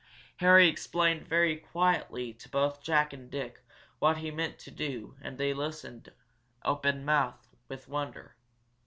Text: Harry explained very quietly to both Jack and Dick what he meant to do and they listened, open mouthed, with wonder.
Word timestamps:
Harry 0.37 0.67
explained 0.67 1.27
very 1.27 1.55
quietly 1.57 2.33
to 2.33 2.49
both 2.49 2.81
Jack 2.81 3.13
and 3.13 3.29
Dick 3.29 3.59
what 3.99 4.17
he 4.17 4.31
meant 4.31 4.57
to 4.57 4.71
do 4.71 5.15
and 5.21 5.37
they 5.37 5.53
listened, 5.53 6.11
open 6.65 7.05
mouthed, 7.05 7.49
with 7.69 7.87
wonder. 7.87 8.35